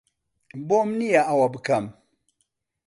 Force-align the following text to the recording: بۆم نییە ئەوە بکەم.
بۆم 0.67 0.89
نییە 0.99 1.21
ئەوە 1.27 1.47
بکەم. 1.53 1.85